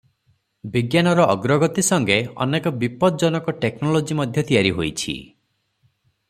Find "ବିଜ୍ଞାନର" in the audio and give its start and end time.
0.75-1.27